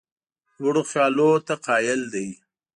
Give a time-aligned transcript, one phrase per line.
[0.61, 2.27] لوړو خیالونو ته قایل دی.